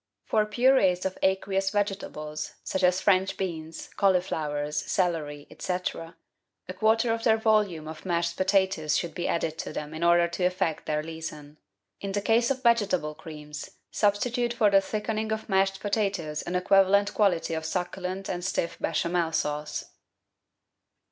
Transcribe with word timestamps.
For 0.25 0.47
purees 0.47 1.05
of 1.05 1.15
aqueous 1.21 1.69
vegetables, 1.69 2.55
such 2.63 2.81
as 2.81 2.99
French 2.99 3.37
beans, 3.37 3.91
cauliflowers, 3.97 4.75
celery, 4.75 5.45
&c., 5.59 5.77
a 6.67 6.73
quarter 6.73 7.13
of 7.13 7.23
their 7.23 7.37
volume 7.37 7.87
of 7.87 8.03
mashed 8.03 8.35
potatoes 8.35 8.97
should 8.97 9.13
be 9.13 9.27
added 9.27 9.59
to 9.59 9.71
them 9.71 9.93
in 9.93 10.03
order 10.03 10.27
to 10.27 10.43
effect 10.43 10.87
their 10.87 11.03
leason. 11.03 11.59
In 11.99 12.13
the 12.13 12.21
case 12.21 12.49
of 12.49 12.63
vegetable 12.63 13.13
creams, 13.13 13.69
substitute 13.91 14.53
for 14.53 14.71
the 14.71 14.81
thickening 14.81 15.31
of 15.31 15.47
mashed 15.47 15.79
potatoes 15.81 16.41
an 16.41 16.55
equivalent 16.55 17.13
quantity 17.13 17.53
of 17.53 17.63
succulent 17.63 18.27
and 18.27 18.43
stiff 18.43 18.79
Bechamel 18.79 19.31
sauce. 19.33 19.91